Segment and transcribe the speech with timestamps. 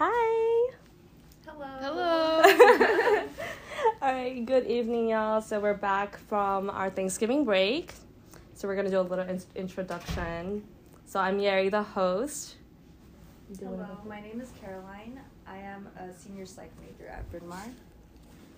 [0.00, 0.70] Hi.
[1.44, 1.66] Hello.
[1.80, 2.42] Hello.
[4.02, 5.40] All right, good evening, y'all.
[5.42, 7.92] So we're back from our Thanksgiving break.
[8.54, 10.62] So we're gonna do a little in- introduction.
[11.04, 12.54] So I'm Yeri, the host.
[13.58, 15.18] Hello, my name is Caroline.
[15.48, 17.64] I am a senior psych major at Bryn Mawr.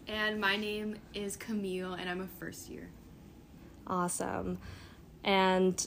[0.08, 2.90] and my name is Camille, and I'm a first year.
[3.86, 4.58] Awesome.
[5.24, 5.86] And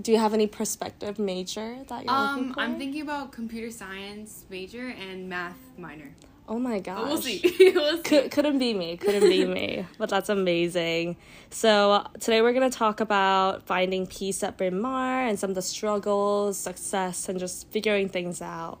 [0.00, 2.60] do you have any prospective major that you're looking Um, for?
[2.60, 6.14] I'm thinking about computer science major and math minor.
[6.48, 6.98] Oh my gosh.
[6.98, 7.40] But we'll see.
[7.74, 8.02] we'll see.
[8.02, 8.96] Could, couldn't be me.
[8.96, 9.86] Couldn't be me.
[9.98, 11.16] But that's amazing.
[11.50, 15.62] So today we're gonna talk about finding peace at Bryn Mawr and some of the
[15.62, 18.78] struggles, success, and just figuring things out.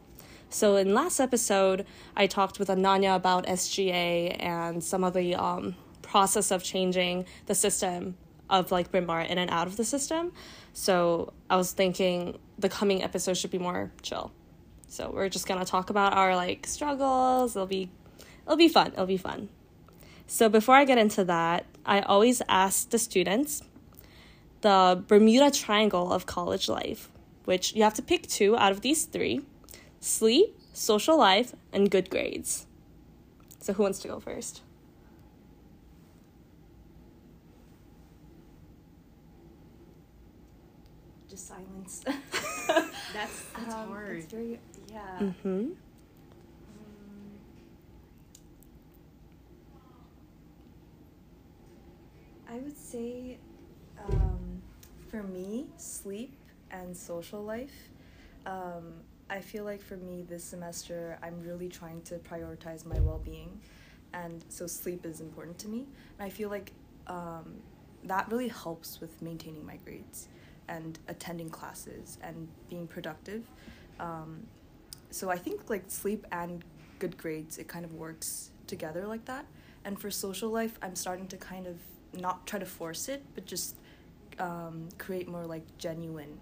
[0.50, 5.76] So in last episode, I talked with Ananya about SGA and some of the um,
[6.02, 8.16] process of changing the system
[8.50, 10.32] of like Bryn Mawr in and out of the system.
[10.72, 14.32] So I was thinking the coming episode should be more chill.
[14.88, 17.56] So we're just gonna talk about our like struggles.
[17.56, 17.90] It'll be
[18.44, 18.88] it'll be fun.
[18.92, 19.48] It'll be fun.
[20.26, 23.62] So before I get into that, I always ask the students
[24.62, 27.10] the Bermuda Triangle of college life,
[27.44, 29.42] which you have to pick two out of these three
[30.00, 32.66] sleep, social life, and good grades.
[33.60, 34.62] So who wants to go first?
[41.32, 42.02] Just silence.
[42.66, 44.16] That's that's Um, hard.
[44.18, 45.18] It's very yeah.
[45.18, 45.48] Mm-hmm.
[45.48, 45.76] Um,
[52.50, 53.38] I would say,
[54.10, 54.60] um,
[55.08, 56.34] for me, sleep
[56.70, 57.88] and social life.
[58.44, 58.92] Um,
[59.30, 63.58] I feel like for me this semester, I'm really trying to prioritize my well being.
[64.12, 65.86] And so sleep is important to me.
[66.18, 66.72] And I feel like
[67.06, 67.54] um,
[68.04, 70.28] that really helps with maintaining my grades
[70.72, 73.42] and attending classes and being productive.
[74.00, 74.46] Um,
[75.10, 76.64] so I think like sleep and
[76.98, 79.44] good grades, it kind of works together like that.
[79.84, 81.76] And for social life, I'm starting to kind of
[82.18, 83.76] not try to force it, but just
[84.38, 86.38] um, create more like genuine,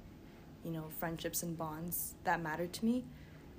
[0.65, 3.05] you know, friendships and bonds that matter to me.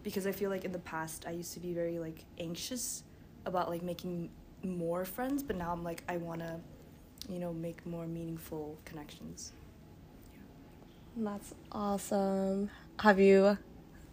[0.04, 3.04] Because I feel like in the past, I used to be very like anxious
[3.46, 4.30] about like making
[4.64, 6.60] more friends, but now I'm like, I want to,
[7.30, 9.52] you know, make more meaningful connections.
[11.16, 12.70] That's awesome.
[13.00, 13.58] Have you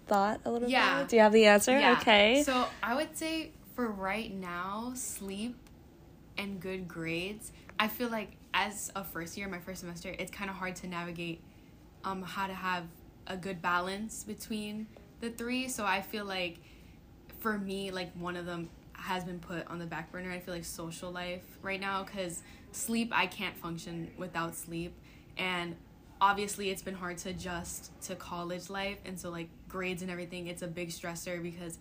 [0.06, 0.72] thought a little bit?
[0.72, 1.00] Yeah.
[1.00, 1.09] bit?
[1.09, 1.78] Do you have the answer?
[1.78, 1.98] Yeah.
[2.00, 2.42] Okay.
[2.44, 5.56] So I would say for right now, sleep
[6.36, 7.53] and good grades.
[7.78, 10.88] I feel like as a first year, my first semester, it's kind of hard to
[10.88, 11.41] navigate
[12.04, 12.84] um, how to have
[13.26, 14.86] a good balance between
[15.20, 15.69] the three.
[15.69, 16.59] So I feel like
[17.41, 20.32] for me, like one of them has been put on the back burner.
[20.32, 22.42] I feel like social life right now because
[22.72, 24.92] sleep, I can't function without sleep.
[25.36, 25.76] And
[26.21, 28.99] obviously, it's been hard to adjust to college life.
[29.05, 31.79] And so, like, grades and everything, it's a big stressor because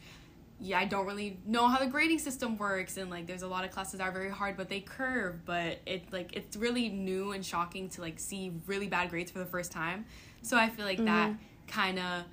[0.59, 3.63] yeah, I don't really know how the grading system works, and like there's a lot
[3.63, 5.45] of classes that are very hard, but they curve.
[5.45, 9.39] But it like it's really new and shocking to like see really bad grades for
[9.39, 10.05] the first time.
[10.41, 11.67] So I feel like that mm-hmm.
[11.67, 12.23] kind of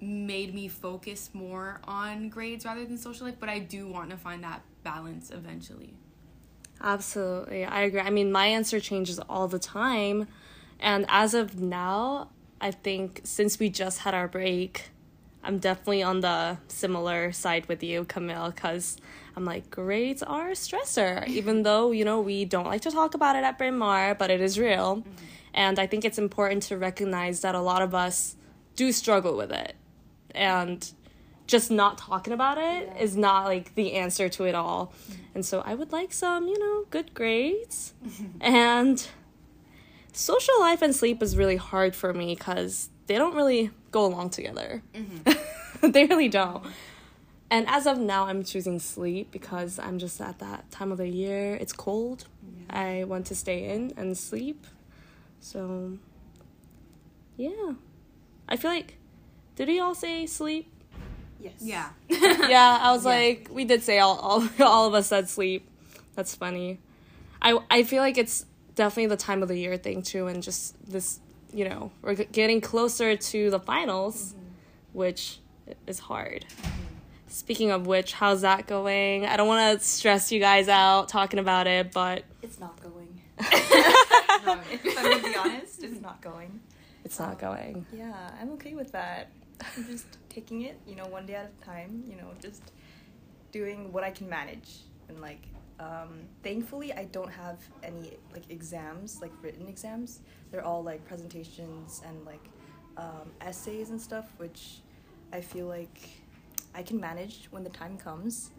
[0.00, 3.36] made me focus more on grades rather than social life.
[3.38, 5.94] But I do want to find that balance eventually.
[6.80, 7.64] Absolutely.
[7.64, 8.00] I agree.
[8.00, 10.26] I mean, my answer changes all the time.
[10.82, 12.28] And as of now,
[12.60, 14.90] I think since we just had our break,
[15.44, 18.96] I'm definitely on the similar side with you, Camille, because
[19.36, 23.14] I'm like, grades are a stressor, even though, you know, we don't like to talk
[23.14, 24.96] about it at Bryn Mawr, but it is real.
[24.98, 25.10] Mm-hmm.
[25.54, 28.36] And I think it's important to recognize that a lot of us
[28.76, 29.76] do struggle with it.
[30.34, 30.90] And
[31.46, 33.20] just not talking about it is Yeah.
[33.20, 34.92] not like the answer to it all.
[35.10, 35.22] Mm-hmm.
[35.34, 37.94] And so I would like some, you know, good grades.
[38.40, 39.06] and
[40.12, 44.30] social life and sleep is really hard for me because they don't really go along
[44.30, 44.82] together.
[44.94, 45.90] Mm-hmm.
[45.90, 46.64] they really don't.
[47.50, 51.08] And as of now, I'm choosing sleep because I'm just at that time of the
[51.08, 51.54] year.
[51.56, 52.26] It's cold.
[52.70, 54.66] I want to stay in and sleep.
[55.40, 55.98] So,
[57.36, 57.72] yeah.
[58.48, 58.96] I feel like,
[59.56, 60.72] did we all say sleep?
[61.40, 61.54] Yes.
[61.60, 61.90] Yeah.
[62.08, 63.10] yeah, I was Yeah.
[63.10, 65.68] like, we did say all, all, all of us said sleep.
[66.14, 66.78] That's funny.
[67.42, 70.74] I, I feel like it's definitely the time of the year thing too, and just
[70.90, 71.20] this,
[71.52, 74.44] you know, we're getting closer to the finals, mm-hmm.
[74.92, 75.38] which
[75.86, 76.44] is hard.
[77.28, 79.24] Speaking of which, how's that going?
[79.24, 83.20] I don't want to stress you guys out talking about it, but It's not going.
[84.44, 84.58] No.
[84.72, 86.58] if I'm gonna be honest, it's not going.
[87.04, 87.86] it's not going.
[87.92, 89.30] Yeah, I'm okay with that.
[89.76, 92.02] I'm just taking it, you know, one day at a time.
[92.08, 92.60] You know, just
[93.52, 95.42] doing what I can manage, and like,
[95.82, 100.20] um, thankfully, I don't have any like exams, like written exams.
[100.50, 102.44] They're all like presentations and like
[102.96, 104.78] um, essays and stuff, which
[105.32, 106.08] I feel like
[106.74, 108.50] I can manage when the time comes.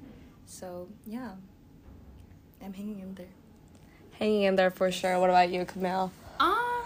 [0.45, 1.31] So yeah,
[2.63, 3.25] I'm hanging in there.
[4.19, 5.19] Hanging in there for sure.
[5.19, 6.11] What about you, Camille?
[6.39, 6.83] Um,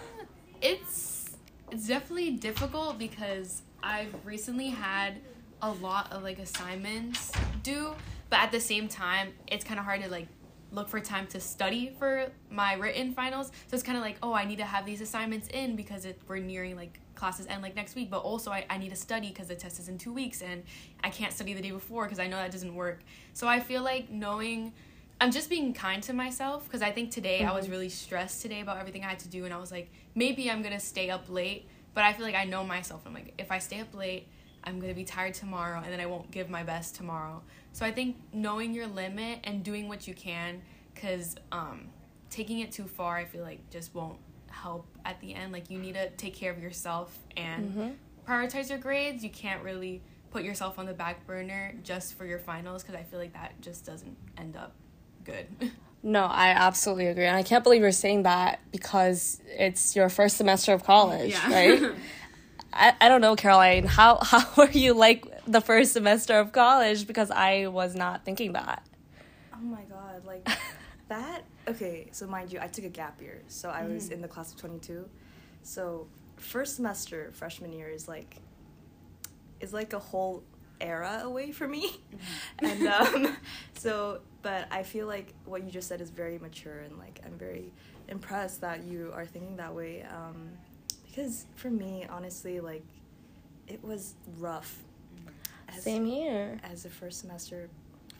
[0.61, 1.31] it's
[1.71, 5.19] it's definitely difficult because I've recently had
[5.61, 7.31] a lot of like assignments
[7.63, 7.93] due,
[8.29, 10.27] but at the same time, it's kind of hard to like
[10.71, 13.47] look for time to study for my written finals.
[13.67, 16.19] So it's kind of like, oh, I need to have these assignments in because it,
[16.27, 19.29] we're nearing like classes end like next week, but also I, I need to study
[19.29, 20.63] because the test is in two weeks and
[21.03, 22.99] I can't study the day before because I know that doesn't work.
[23.33, 24.73] So I feel like knowing
[25.19, 27.49] I'm just being kind to myself because I think today mm-hmm.
[27.49, 27.73] I was mm-hmm.
[27.73, 30.61] really stressed today about everything I had to do and I was like, maybe I'm
[30.61, 33.01] gonna stay up late, but I feel like I know myself.
[33.05, 34.27] I'm like, if I stay up late,
[34.67, 37.41] I'm gonna be tired tomorrow and then I won't give my best tomorrow.
[37.71, 40.61] So I think knowing your limit and doing what you can,
[40.93, 41.87] because um,
[42.29, 44.17] taking it too far, I feel like just won't
[44.49, 45.53] help at the end.
[45.53, 47.89] Like you need to take care of yourself and mm-hmm.
[48.29, 49.23] prioritize your grades.
[49.23, 53.03] You can't really put yourself on the back burner just for your finals because I
[53.03, 54.73] feel like that just doesn't end up
[55.23, 55.47] good.
[56.03, 57.25] No, I absolutely agree.
[57.25, 61.51] And I can't believe you're saying that because it's your first semester of college, yeah.
[61.51, 61.91] right?
[62.73, 63.85] I, I don't know, Caroline.
[63.85, 67.07] How how were you like the first semester of college?
[67.07, 68.85] Because I was not thinking that.
[69.53, 70.47] Oh my god, like
[71.07, 73.41] that okay, so mind you, I took a gap year.
[73.47, 74.13] So I was mm.
[74.13, 75.07] in the class of 22.
[75.63, 78.37] So first semester freshman year is like
[79.59, 80.43] is like a whole
[80.79, 81.89] era away for me.
[82.61, 82.65] Mm-hmm.
[82.65, 82.87] and
[83.27, 83.37] um
[83.73, 87.37] so but I feel like what you just said is very mature and like I'm
[87.37, 87.73] very
[88.07, 90.49] impressed that you are thinking that way um
[91.17, 92.83] because for me honestly like
[93.67, 94.83] it was rough.
[95.15, 95.75] Mm-hmm.
[95.75, 96.59] As, Same here.
[96.63, 97.69] As a first semester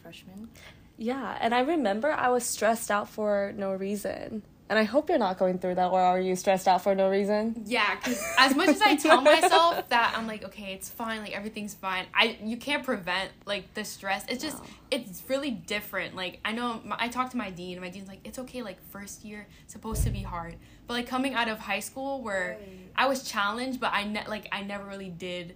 [0.01, 0.49] freshman.
[0.97, 4.41] Yeah, and I remember I was stressed out for no reason.
[4.69, 7.09] And I hope you're not going through that, or are you stressed out for no
[7.09, 7.63] reason?
[7.65, 11.35] Yeah, because as much as I tell myself that I'm like, okay, it's fine, like
[11.35, 12.05] everything's fine.
[12.13, 14.25] I you can't prevent like the stress.
[14.27, 14.69] It's just no.
[14.91, 16.15] it's really different.
[16.15, 18.61] Like I know my, I talked to my dean, and my dean's like, it's okay.
[18.61, 20.55] Like first year supposed to be hard,
[20.85, 22.69] but like coming out of high school where right.
[22.95, 25.55] I was challenged, but I ne- like I never really did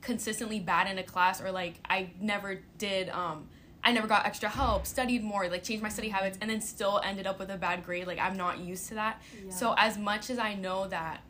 [0.00, 3.46] consistently bad in a class, or like I never did um
[3.86, 7.00] I never got extra help, studied more, like changed my study habits, and then still
[7.04, 8.08] ended up with a bad grade.
[8.08, 9.22] Like I'm not used to that.
[9.44, 9.52] Yeah.
[9.52, 11.20] So as much as I know that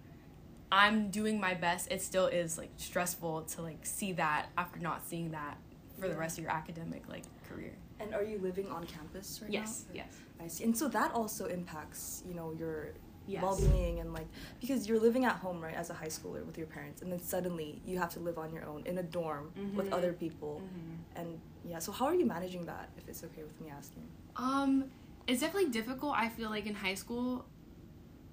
[0.72, 5.04] I'm doing my best, it still is like stressful to like see that after not
[5.04, 5.58] seeing that
[6.00, 6.14] for yeah.
[6.14, 7.74] the rest of your academic like career.
[8.00, 9.96] And are you living on campus right yes, now?
[9.96, 10.06] Yes.
[10.08, 10.20] Yes.
[10.40, 10.64] I see.
[10.64, 12.94] And so that also impacts, you know, your
[13.26, 13.42] yes.
[13.42, 14.26] well-being and like
[14.60, 17.20] because you're living at home right as a high schooler with your parents and then
[17.20, 19.76] suddenly you have to live on your own in a dorm mm-hmm.
[19.76, 21.20] with other people mm-hmm.
[21.20, 24.02] and yeah so how are you managing that if it's okay with me asking
[24.36, 24.84] um
[25.26, 27.44] it's definitely difficult i feel like in high school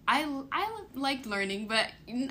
[0.08, 1.88] I, I liked learning, but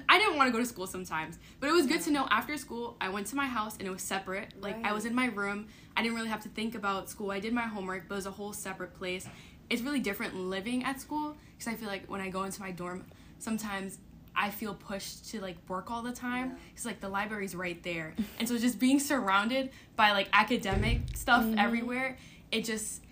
[0.09, 1.39] I didn't want to go to school sometimes.
[1.59, 3.91] But it was good to know after school, I went to my house and it
[3.91, 4.53] was separate.
[4.61, 4.87] Like, right.
[4.87, 5.69] I was in my room.
[5.97, 7.31] I didn't really have to think about school.
[7.31, 9.27] I did my homework, but it was a whole separate place
[9.73, 12.71] it's really different living at school because I feel like when I go into my
[12.71, 13.07] dorm,
[13.39, 13.99] sometimes
[14.37, 16.91] I feel pushed to like work all the time because yeah.
[16.91, 21.59] like the library's right there, and so just being surrounded by like academic stuff mm-hmm.
[21.59, 22.19] everywhere,
[22.51, 23.03] it just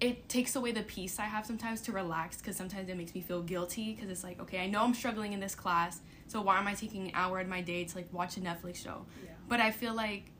[0.00, 3.20] it takes away the peace I have sometimes to relax because sometimes it makes me
[3.20, 6.58] feel guilty because it's like okay I know I'm struggling in this class, so why
[6.60, 9.04] am I taking an hour of my day to like watch a Netflix show?
[9.24, 9.32] Yeah.
[9.48, 10.30] But I feel like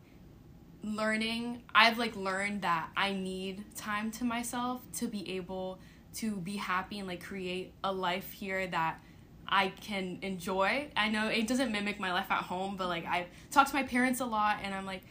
[0.97, 5.79] learning i've like learned that i need time to myself to be able
[6.15, 9.01] to be happy and like create a life here that
[9.49, 13.27] i can enjoy i know it doesn't mimic my life at home but like i
[13.51, 15.03] talk to my parents a lot and i'm like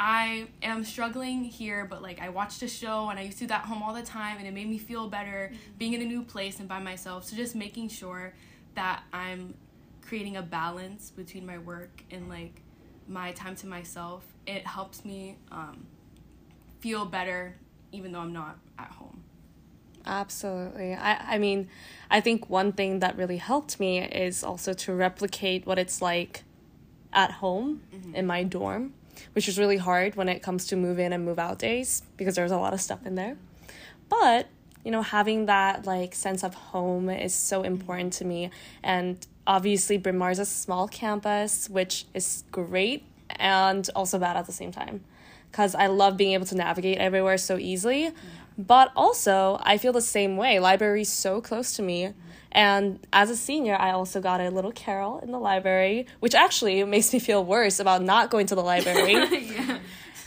[0.00, 3.48] i am struggling here but like i watched a show and i used to do
[3.48, 5.78] that home all the time and it made me feel better mm-hmm.
[5.78, 8.34] being in a new place and by myself so just making sure
[8.74, 9.54] that i'm
[10.02, 12.60] creating a balance between my work and like
[13.08, 15.86] my time to myself, it helps me um,
[16.80, 17.54] feel better
[17.92, 19.22] even though I'm not at home.
[20.06, 20.94] Absolutely.
[20.94, 21.68] I, I mean,
[22.10, 26.42] I think one thing that really helped me is also to replicate what it's like
[27.12, 28.14] at home mm-hmm.
[28.14, 28.92] in my dorm,
[29.32, 32.34] which is really hard when it comes to move in and move out days because
[32.34, 33.36] there's a lot of stuff in there.
[34.10, 34.48] But,
[34.84, 38.50] you know, having that like sense of home is so important to me
[38.82, 44.46] and obviously Bryn Mawr is a small campus, which is great and also bad at
[44.46, 45.02] the same time.
[45.50, 48.10] Because I love being able to navigate everywhere so easily.
[48.56, 50.58] But also, I feel the same way.
[50.58, 52.12] Library's so close to me.
[52.52, 56.82] And as a senior, I also got a little carrel in the library, which actually
[56.84, 59.12] makes me feel worse about not going to the library.
[59.52, 59.78] yeah.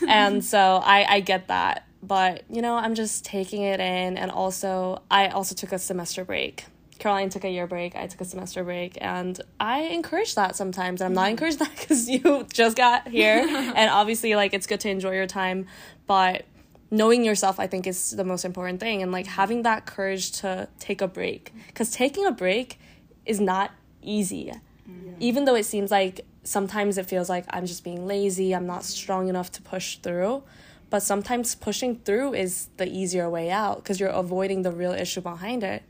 [0.06, 1.86] and so I, I get that.
[2.02, 4.18] But, you know, I'm just taking it in.
[4.18, 6.64] And also, I also took a semester break
[6.98, 11.00] Caroline took a year break, I took a semester break, and I encourage that sometimes.
[11.00, 14.80] And I'm not encouraged that because you just got here, and obviously, like, it's good
[14.80, 15.66] to enjoy your time,
[16.06, 16.44] but
[16.90, 20.68] knowing yourself, I think, is the most important thing, and like having that courage to
[20.78, 22.80] take a break, because taking a break
[23.24, 23.70] is not
[24.02, 24.52] easy,
[25.20, 28.84] even though it seems like sometimes it feels like I'm just being lazy, I'm not
[28.84, 30.42] strong enough to push through.
[30.90, 35.20] But sometimes pushing through is the easier way out because you're avoiding the real issue
[35.20, 35.82] behind it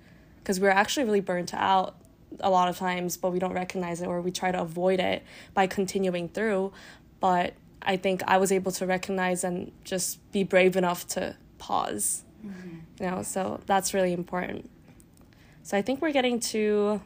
[0.49, 1.95] because we're actually really burnt out
[2.41, 5.23] a lot of times, but we don't recognize it or we try to avoid it
[5.53, 6.73] by continuing through.
[7.21, 7.53] But
[7.83, 12.25] I think I was able to recognize and just be brave enough to pause.
[12.43, 13.05] Mm-hmm.
[13.05, 14.71] You know, so that's really important.
[15.65, 17.03] So I think we're getting to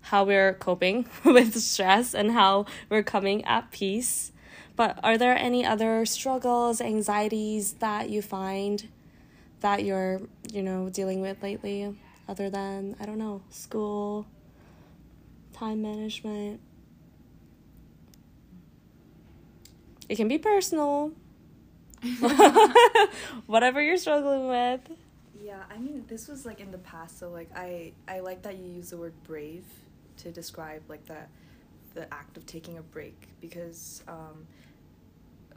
[0.00, 4.32] how we're coping with stress and how we're coming at peace.
[4.74, 8.88] But are there any other struggles, anxieties that you find
[9.60, 11.94] that you're, you know, dealing with lately?
[12.28, 14.26] Other than, I don't know, school,
[15.52, 16.60] time management.
[20.08, 21.12] It can be personal.
[23.46, 24.80] Whatever you're struggling with.
[25.42, 28.56] Yeah, I mean, this was like in the past, so like I I like that
[28.58, 29.64] you use the word brave
[30.18, 31.28] to describe like that
[31.94, 34.46] the act of taking a break because um,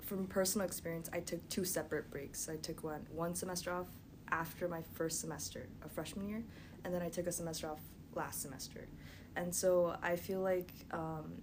[0.02, 2.48] from personal experience, I took two separate breaks.
[2.50, 3.88] I took one one semester off
[4.32, 6.44] after my first semester of freshman year,
[6.84, 7.80] and then I took a semester off
[8.16, 8.88] last semester.
[9.36, 11.42] And so I feel like um,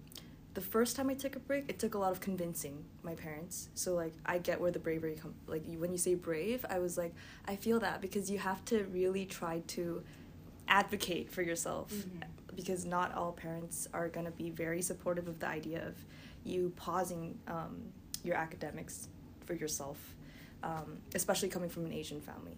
[0.53, 3.69] the first time I took a break, it took a lot of convincing my parents.
[3.75, 5.33] So like I get where the bravery come.
[5.47, 7.13] Like when you say brave, I was like
[7.47, 10.03] I feel that because you have to really try to
[10.67, 12.19] advocate for yourself mm-hmm.
[12.55, 15.95] because not all parents are gonna be very supportive of the idea of
[16.43, 17.81] you pausing um,
[18.23, 19.07] your academics
[19.45, 20.15] for yourself,
[20.63, 22.57] um, especially coming from an Asian family.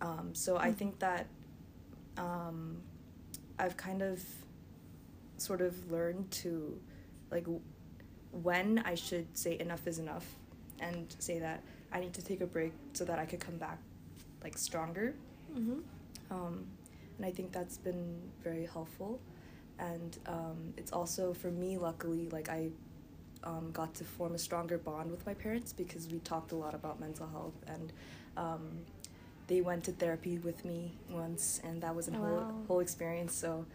[0.00, 0.64] Um, so mm-hmm.
[0.64, 1.26] I think that
[2.16, 2.78] um,
[3.58, 4.22] I've kind of
[5.36, 6.78] sort of learned to
[7.30, 7.46] like
[8.32, 10.26] when I should say enough is enough
[10.80, 11.62] and say that
[11.92, 13.78] I need to take a break so that I could come back
[14.42, 15.14] like stronger.
[15.52, 15.78] Mm-hmm.
[16.30, 16.66] Um,
[17.16, 19.20] and I think that's been very helpful.
[19.78, 22.68] And um, it's also for me, luckily, like I
[23.44, 26.74] um, got to form a stronger bond with my parents because we talked a lot
[26.74, 27.92] about mental health and
[28.36, 28.78] um,
[29.48, 33.34] they went to therapy with me once, and that was a oh, whole whole experience.
[33.34, 33.66] So,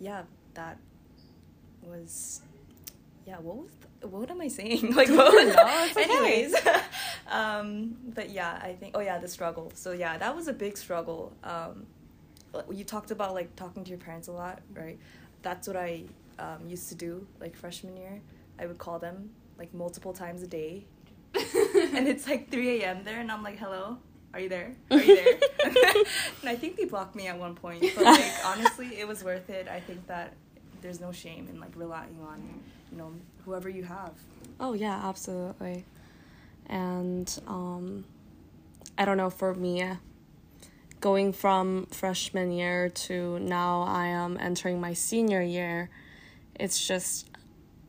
[0.00, 0.22] yeah,
[0.54, 0.78] that
[1.82, 2.40] was
[3.26, 3.36] yeah.
[3.38, 4.94] What was the, what am I saying?
[4.96, 6.54] Like what was no, anyways?
[7.28, 9.70] um, but yeah, I think oh yeah, the struggle.
[9.74, 11.32] So yeah, that was a big struggle.
[11.44, 11.86] Um,
[12.72, 14.98] you talked about like talking to your parents a lot, right?
[15.42, 16.04] That's what I
[16.38, 18.20] um, used to do like freshman year.
[18.58, 20.86] I would call them like multiple times a day.
[21.34, 23.04] and it's like 3 a.m.
[23.04, 23.98] there, and I'm like, hello,
[24.34, 24.74] are you there?
[24.90, 25.38] Are you there?
[26.40, 27.84] and I think they blocked me at one point.
[27.94, 29.68] But like honestly, it was worth it.
[29.68, 30.34] I think that
[30.80, 32.42] there's no shame in like relying on,
[32.92, 33.12] you know,
[33.44, 34.12] whoever you have.
[34.60, 35.84] Oh yeah, absolutely.
[36.66, 38.04] And um
[38.96, 39.84] I don't know for me
[41.00, 45.90] going from freshman year to now I am entering my senior year,
[46.54, 47.30] it's just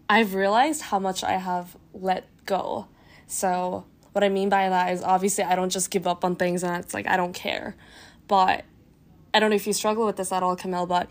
[0.07, 2.87] I've realized how much I have let go.
[3.27, 6.63] So what I mean by that is obviously I don't just give up on things
[6.63, 7.75] and it's like I don't care.
[8.27, 8.65] But
[9.33, 11.09] I don't know if you struggle with this at all, Camille, but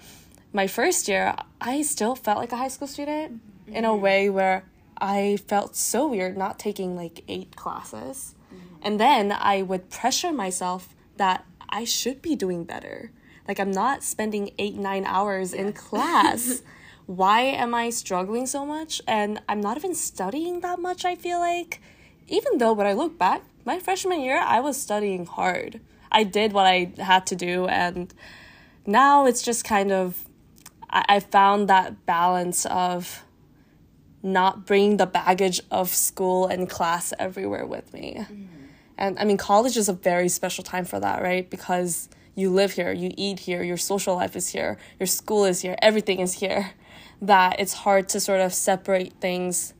[0.52, 3.76] my first year, I still felt like a high school student mm-hmm.
[3.76, 4.64] in a way where
[5.00, 8.34] I felt so weird not taking like eight classes.
[8.52, 8.76] Mm-hmm.
[8.82, 13.10] And then I would pressure myself that I should be doing better.
[13.46, 16.62] Like I'm not spending eight, nine hours in class.
[17.06, 19.00] Why am I struggling so much?
[19.06, 21.80] And I'm not even studying that much, I feel like
[22.28, 25.80] even though when I look back, my freshman year, I was studying hard.
[26.10, 28.12] I did what I had to do, and
[28.86, 30.24] now it's just kind of,
[30.88, 33.24] I, I found that balance of
[34.22, 38.16] not bringing the baggage of school and class everywhere with me.
[38.18, 38.44] Mm-hmm.
[38.96, 41.48] And I mean, college is a very special time for that, right?
[41.48, 45.60] Because you live here, you eat here, your social life is here, your school is
[45.60, 46.72] here, everything is here.
[47.20, 49.74] That it's hard to sort of separate things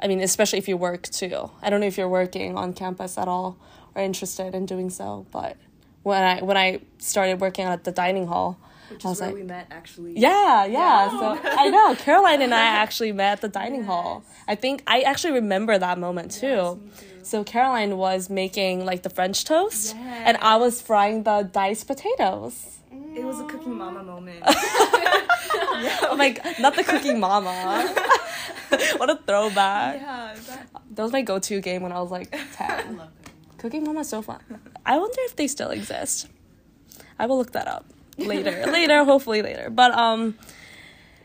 [0.00, 1.50] I mean, especially if you work too.
[1.62, 3.58] I don't know if you're working on campus at all
[3.94, 5.56] or interested in doing so, but
[6.02, 8.58] when I when I started working at the dining hall,
[8.90, 10.18] which I was like, we met actually.
[10.18, 11.10] Yeah, yeah.
[11.10, 13.86] So I know Caroline and I actually met at the dining yes.
[13.86, 14.24] hall.
[14.48, 16.46] I think I actually remember that moment too.
[16.46, 17.06] Yes, too.
[17.22, 20.22] So Caroline was making like the French toast, yes.
[20.26, 22.78] and I was frying the diced potatoes.
[23.14, 24.38] It was a cooking mama moment.
[24.46, 25.98] yeah.
[26.02, 27.94] Oh my god, not the cooking mama.
[28.96, 30.00] what a throwback.
[30.00, 30.66] Yeah, that...
[30.92, 33.00] that was my go-to game when I was like 10.
[33.58, 34.40] Cooking Mama so fun.
[34.86, 36.28] I wonder if they still exist.
[37.18, 37.84] I will look that up.
[38.16, 39.68] later, later, hopefully later.
[39.70, 40.38] But um,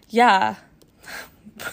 [0.09, 0.55] yeah,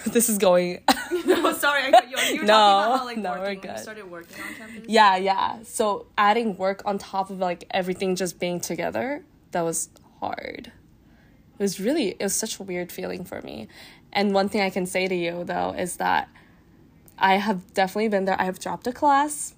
[0.06, 0.80] this is going.
[1.26, 2.30] no, sorry, I cut you off.
[2.30, 3.70] You were No, talking about how like no, we're good.
[3.72, 4.84] you started working on campus.
[4.88, 5.58] yeah, yeah.
[5.64, 9.88] So adding work on top of like everything just being together, that was
[10.20, 10.70] hard.
[11.58, 13.68] It was really, it was such a weird feeling for me.
[14.12, 16.28] And one thing I can say to you though is that
[17.18, 18.40] I have definitely been there.
[18.40, 19.54] I have dropped a class.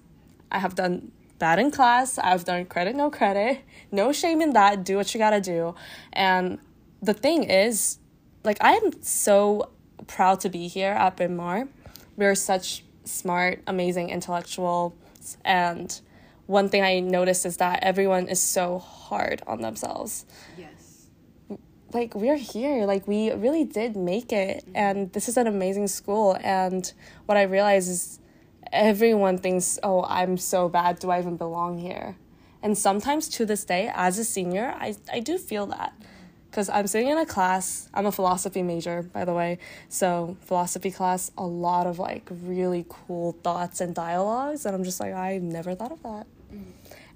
[0.51, 2.17] I have done bad in class.
[2.17, 3.61] I've done credit, no credit.
[3.91, 4.83] No shame in that.
[4.83, 5.75] Do what you gotta do.
[6.13, 6.59] And
[7.01, 7.99] the thing is,
[8.43, 9.69] like, I am so
[10.07, 11.67] proud to be here at Bryn Mawr.
[12.15, 14.93] We're such smart, amazing intellectuals.
[15.43, 15.99] And
[16.45, 20.25] one thing I noticed is that everyone is so hard on themselves
[20.57, 20.69] Yes.
[21.93, 22.85] Like we're here.
[22.85, 24.65] Like we really did make it.
[24.65, 24.75] Mm-hmm.
[24.75, 26.37] And this is an amazing school.
[26.41, 26.91] And
[27.25, 28.19] what i realize is
[28.73, 30.99] everyone thinks oh i'm so bad.
[30.99, 32.15] Do i even belong here?
[32.61, 35.93] And sometimes to this day as a senior i, I do feel that.
[36.49, 37.89] Because i'm sitting in a class.
[37.93, 39.59] I'm a philosophy major by the way.
[39.89, 44.65] So philosophy class a lot of like really cool thoughts and dialogues.
[44.65, 46.63] And i'm just like i never thought of that mm.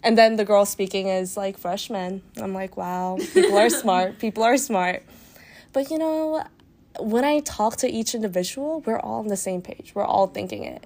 [0.04, 2.22] And then the girl speaking is like freshman.
[2.38, 4.20] I'm like, wow, people are smart.
[4.20, 5.04] People are smart.
[5.74, 6.44] But you know,
[7.00, 9.92] when I talk to each individual, we're all on the same page.
[9.94, 10.86] We're all thinking it.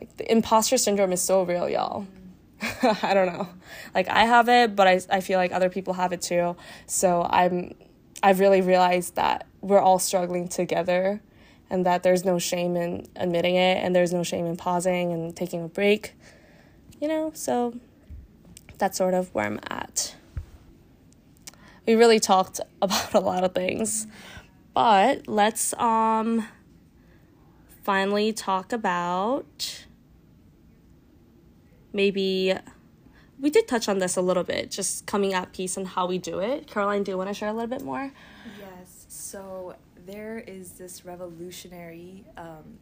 [0.00, 2.06] Like the imposter syndrome is so real, y'all.
[3.02, 3.48] I don't know.
[3.94, 6.56] Like I have it, but I I feel like other people have it too.
[6.86, 7.74] So I'm
[8.22, 11.20] I've really realized that we're all struggling together
[11.68, 15.34] and that there's no shame in admitting it and there's no shame in pausing and
[15.34, 16.14] taking a break.
[17.00, 17.74] You know, so
[18.82, 20.16] that's sort of where I'm at.
[21.86, 24.08] We really talked about a lot of things,
[24.74, 26.48] but let's um
[27.84, 29.84] finally talk about
[31.92, 32.54] maybe
[33.38, 36.18] we did touch on this a little bit, just coming at peace and how we
[36.18, 36.66] do it.
[36.66, 38.12] Caroline, do you want to share a little bit more?
[38.58, 39.06] Yes.
[39.06, 42.24] So there is this revolutionary.
[42.36, 42.78] Um,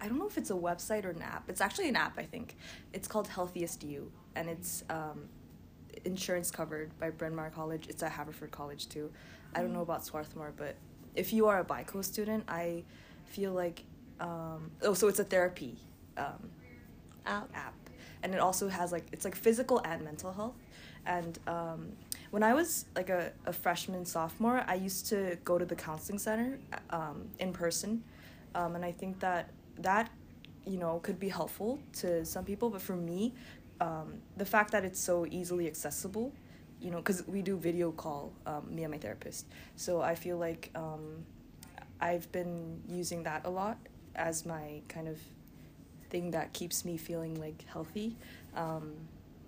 [0.00, 1.48] I don't know if it's a website or an app.
[1.48, 2.56] It's actually an app, I think.
[2.92, 5.28] It's called Healthiest You, and it's um,
[6.04, 7.86] insurance covered by Bryn Mawr College.
[7.88, 9.10] It's at Haverford College too.
[9.54, 10.76] I don't know about Swarthmore, but
[11.14, 12.84] if you are a BICO student, I
[13.26, 13.82] feel like
[14.20, 15.76] um, oh, so it's a therapy
[16.16, 16.50] um,
[17.26, 17.48] App.
[17.54, 17.74] app
[18.22, 20.56] and it also has like it's like physical and mental health
[21.06, 21.92] and um,
[22.30, 26.18] when i was like a, a freshman sophomore i used to go to the counseling
[26.18, 26.58] center
[26.90, 28.02] um, in person
[28.54, 29.50] um, and i think that
[29.82, 30.10] that
[30.66, 33.32] you know could be helpful to some people but for me
[33.80, 36.32] um, the fact that it's so easily accessible
[36.80, 39.46] you know because we do video call um, me and my therapist.
[39.76, 41.24] So i feel like um,
[42.00, 43.78] i've been using that a lot
[44.14, 45.18] as my kind of
[46.10, 48.16] thing that keeps me feeling like healthy.
[48.56, 48.92] Um,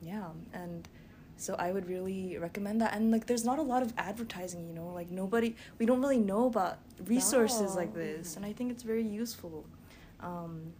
[0.01, 0.89] yeah and
[1.37, 2.95] so i would really recommend that.
[2.95, 6.19] And like there's not a lot of advertising you know like nobody we don't really
[6.19, 9.65] know about resources like this and i think it's very useful
[10.23, 10.73] um,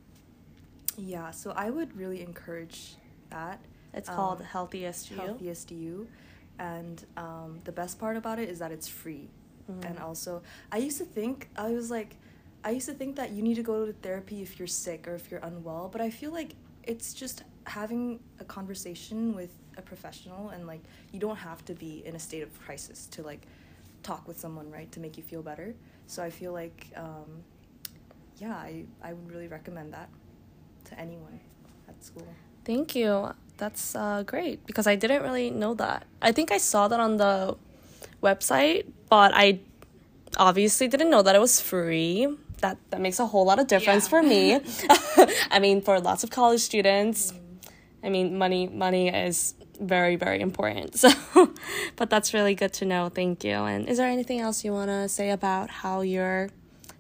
[0.99, 2.95] yeah so i would really encourage
[3.31, 3.59] that
[3.95, 5.17] It's called Um, Healthiest You.
[5.17, 6.09] healthiest you
[6.59, 9.29] and um, the best part about it is that it's free
[9.71, 9.85] Mhm.
[9.89, 12.17] and also i used to think i was like
[12.65, 15.15] i used to think that you need to go to therapy if you're sick or
[15.15, 20.51] if you're unwell but i feel like it's just having a conversation with a professional
[20.51, 23.43] and like you don't have to be in a state of crisis to like
[24.03, 25.75] talk with someone right to make you feel better
[26.09, 27.31] so i feel like um,
[28.39, 30.09] yeah I, I would really recommend that
[30.87, 31.41] to anyone
[31.89, 32.27] at school
[32.65, 33.35] Thank you.
[33.57, 36.07] That's uh, great because I didn't really know that.
[36.21, 37.57] I think I saw that on the
[38.23, 39.59] website, but I
[40.37, 42.29] obviously didn't know that it was free.
[42.61, 44.11] That that makes a whole lot of difference Yeah.
[44.11, 44.61] for me.
[45.51, 47.33] I mean, for lots of college students,
[48.03, 50.95] I mean, money money is very very important.
[51.03, 51.11] So,
[51.97, 53.09] but that's really good to know.
[53.09, 53.55] Thank you.
[53.55, 56.51] And is there anything else you want to say about how you're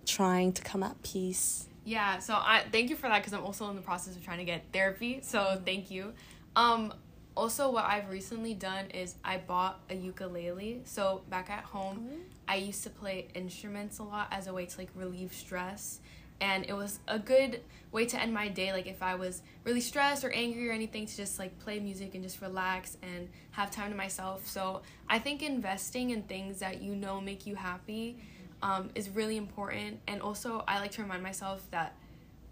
[0.06, 1.68] trying to come at peace?
[1.84, 4.38] Yeah, so I thank you for that because I'm also in the process of trying
[4.38, 5.20] to get therapy.
[5.22, 6.12] So thank you.
[6.54, 6.94] Um,
[7.36, 10.82] also, what I've recently done is I bought a ukulele.
[10.84, 12.08] So back at home,
[12.46, 16.00] I used to play instruments a lot as a way to like relieve stress,
[16.40, 17.60] and it was a good
[17.90, 18.72] way to end my day.
[18.72, 22.14] Like if I was really stressed or angry or anything, to just like play music
[22.14, 24.46] and just relax and have time to myself.
[24.46, 28.18] So I think investing in things that you know make you happy
[28.62, 30.00] um, is really important.
[30.06, 31.94] And also, I like to remind myself that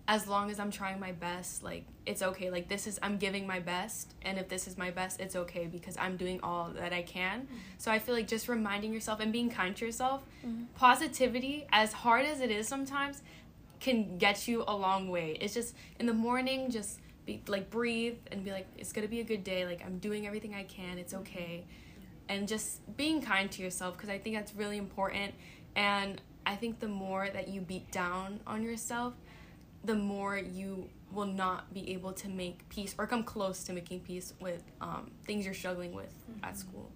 [0.08, 2.50] as long as I'm trying my best, like it's okay.
[2.50, 5.66] Like this is I'm giving my best, and if this is my best, it's okay
[5.66, 7.42] because I'm doing all that I can.
[7.42, 7.56] Mm-hmm.
[7.78, 10.64] So I feel like just reminding yourself and being kind to yourself, mm-hmm.
[10.74, 13.22] positivity, as hard as it is sometimes,
[13.78, 15.38] can get you a long way.
[15.40, 19.20] It's just in the morning, just be like breathe and be like it's gonna be
[19.20, 19.64] a good day.
[19.64, 20.98] Like I'm doing everything I can.
[20.98, 21.22] It's mm-hmm.
[21.22, 21.64] okay.
[22.28, 25.34] and just being kind to yourself because I think that's really important.
[25.76, 29.14] And I think the more that you beat down on yourself,
[29.84, 34.00] the more you will not be able to make peace or come close to making
[34.00, 36.44] peace with um, things you're struggling with mm-hmm.
[36.44, 36.90] at school.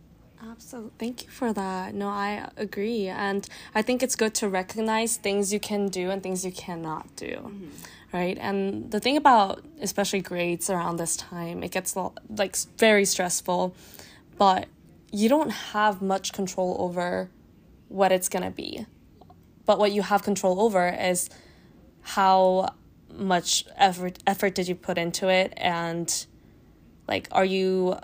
[0.50, 0.92] Absolutely.
[0.98, 1.94] Thank you for that.
[1.94, 3.08] No, I agree.
[3.08, 7.14] And I think it's good to recognize things you can do and things you cannot
[7.16, 7.26] do.
[7.26, 7.68] Mm-hmm.
[8.12, 8.38] Right?
[8.40, 13.74] And the thing about especially grades around this time, it gets like very stressful,
[14.38, 14.66] but
[15.10, 17.30] you don't have much control over
[17.88, 18.86] what it's going to be.
[19.66, 21.30] But what you have control over is
[22.02, 22.74] how
[23.10, 26.26] much effort effort did you put into it and
[27.06, 27.96] like are you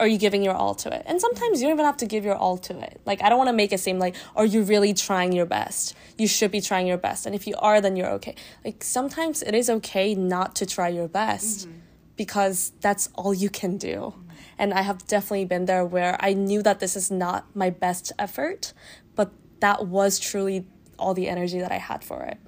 [0.00, 1.02] are you giving your all to it?
[1.06, 3.00] And sometimes you don't even have to give your all to it.
[3.04, 5.94] Like, I don't want to make it seem like, are you really trying your best?
[6.18, 7.26] You should be trying your best.
[7.26, 8.34] And if you are, then you're okay.
[8.64, 11.78] Like, sometimes it is okay not to try your best mm-hmm.
[12.16, 14.14] because that's all you can do.
[14.16, 14.30] Mm-hmm.
[14.58, 18.12] And I have definitely been there where I knew that this is not my best
[18.18, 18.72] effort,
[19.14, 20.66] but that was truly
[20.98, 22.38] all the energy that I had for it.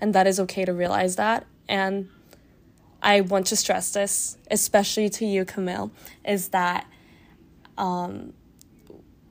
[0.00, 1.46] And that is okay to realize that.
[1.68, 2.08] And
[3.02, 5.90] I want to stress this, especially to you, Camille,
[6.24, 6.86] is that
[7.78, 8.32] um,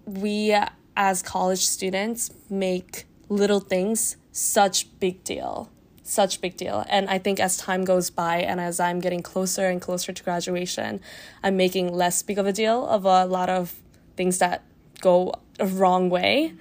[0.06, 0.56] we
[0.96, 5.70] as college students make little things such big deal
[6.12, 9.68] such big deal and i think as time goes by and as i'm getting closer
[9.70, 11.00] and closer to graduation
[11.42, 13.80] i'm making less big of a deal of a lot of
[14.18, 14.62] things that
[15.00, 16.54] go a wrong way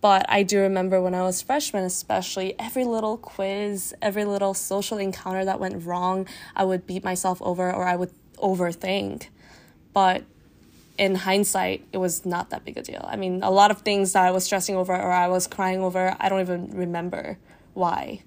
[0.00, 4.98] but i do remember when i was freshman especially every little quiz every little social
[4.98, 9.26] encounter that went wrong i would beat myself over or i would overthink
[9.92, 10.22] but
[10.98, 13.04] in hindsight, it was not that big a deal.
[13.06, 15.80] I mean, a lot of things that I was stressing over or I was crying
[15.80, 17.36] over, I don't even remember
[17.74, 18.22] why.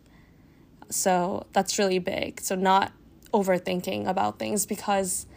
[0.89, 2.41] So that's really big.
[2.41, 2.91] So, not
[3.33, 5.27] overthinking about things because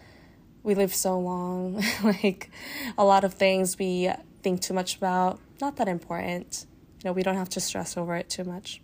[0.63, 1.83] we live so long.
[2.05, 2.51] like,
[2.97, 4.11] a lot of things we
[4.43, 6.67] think too much about, not that important.
[7.03, 8.81] You know, we don't have to stress over it too much.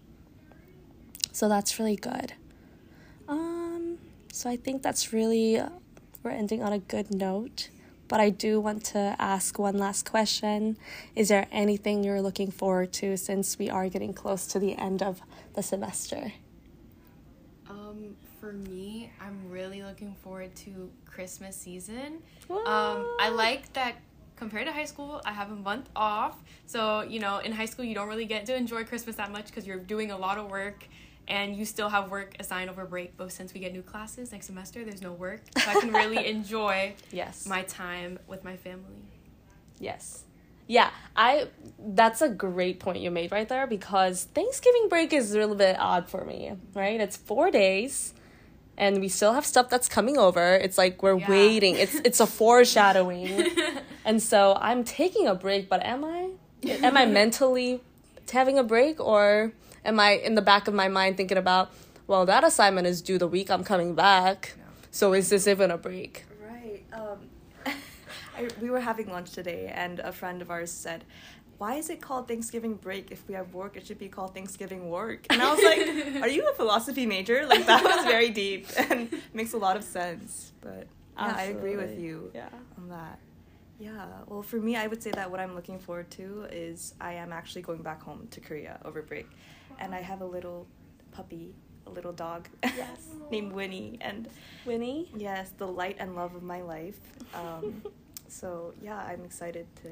[1.33, 2.35] So, that's really good.
[3.29, 3.99] Um,
[4.33, 5.61] so, I think that's really,
[6.23, 7.71] we're ending on a good note
[8.09, 10.79] but I do want to ask one last question.
[11.15, 15.03] Is there anything you're looking forward to since we are getting close to the end
[15.03, 15.21] of
[15.55, 16.33] the semester?
[18.41, 22.23] For me, I'm really looking forward to Christmas season.
[22.49, 23.97] Um, I like that
[24.37, 26.37] compared to high school, I have a month off.
[26.67, 29.47] So, you know, in high school, you don't really get to enjoy Christmas that much
[29.47, 30.87] because you're doing a lot of work
[31.27, 33.17] and you still have work assigned over break.
[33.17, 35.41] But since we get new classes next semester there's no work.
[35.59, 37.47] So i can really enjoy yes.
[37.47, 39.03] my time with my family.
[39.81, 40.25] Yes.
[40.67, 41.49] Yeah i
[41.79, 45.77] that's a great point you made right there because thanksgiving break is a little bit
[45.81, 47.01] odd for me right?
[47.01, 48.13] It's four days
[48.79, 51.29] and we still have stuff that's coming over it's like we're yeah.
[51.29, 53.47] waiting it's it's a foreshadowing
[54.07, 56.31] and so i'm taking a break but am i
[56.65, 57.83] am i mentally
[58.31, 59.53] having a break or
[59.85, 61.71] am I in the back of my mind thinking about,
[62.07, 64.55] well, that assignment is due the week I'm coming back.
[64.57, 64.65] No.
[64.91, 66.25] So is this even a break?
[66.47, 66.85] Right.
[66.93, 67.19] Um,
[68.37, 71.05] I, we were having lunch today, and a friend of ours said,
[71.59, 73.11] why is it called Thanksgiving break?
[73.11, 75.27] If we have work, it should be called Thanksgiving work.
[75.29, 77.47] And I was like, are you a philosophy major?
[77.47, 80.53] Like, that was very deep and makes a lot of sense.
[80.61, 81.43] But yeah, Absolutely.
[81.43, 82.49] I agree with you yeah.
[82.77, 83.19] on that.
[83.81, 87.15] Yeah, well, for me, I would say that what I'm looking forward to is I
[87.15, 89.29] am actually going back home to Korea over break
[89.79, 90.67] and I have a little
[91.13, 91.55] puppy,
[91.87, 93.07] a little dog yes.
[93.31, 93.99] named Winnie.
[94.01, 94.29] And
[94.67, 95.09] Winnie?
[95.17, 96.99] Yes, the light and love of my life.
[97.35, 97.83] Um,
[98.29, 99.91] so yeah, I'm excited to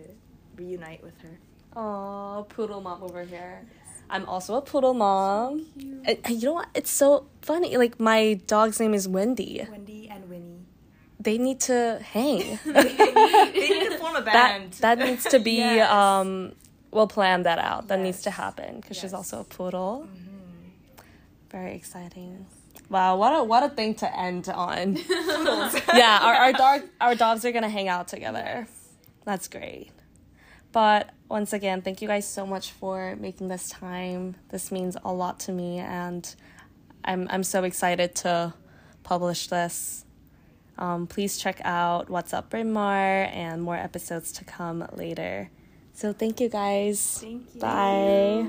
[0.56, 1.38] reunite with her.
[1.76, 3.60] Oh, poodle mom over here.
[3.68, 4.02] Yes.
[4.08, 5.66] I'm also a poodle mom.
[5.78, 6.68] So and, and you know what?
[6.74, 7.76] It's so funny.
[7.76, 9.66] Like my dog's name is Wendy.
[9.70, 10.64] Wendy and Winnie.
[11.20, 12.58] They need to hang.
[12.64, 14.72] they, need, they need to form a band.
[14.74, 15.90] That, that needs to be yes.
[15.90, 16.52] um,
[16.92, 17.88] we'll plan that out.
[17.88, 18.04] That yes.
[18.04, 20.08] needs to happen because she's also a poodle.
[20.08, 21.02] Mm-hmm.
[21.50, 22.46] Very exciting.
[22.88, 24.96] Wow, what a what a thing to end on.
[24.96, 28.66] yeah, our our dog our dogs are gonna hang out together.
[29.24, 29.90] That's great.
[30.76, 34.34] But once again, thank you guys so much for making this time.
[34.50, 36.22] This means a lot to me and
[37.02, 38.52] I'm I'm so excited to
[39.02, 40.04] publish this.
[40.76, 45.48] Um, please check out What's Up Bryn Mawr and more episodes to come later.
[45.94, 47.20] So thank you guys.
[47.22, 47.60] Thank you.
[47.62, 48.48] Bye.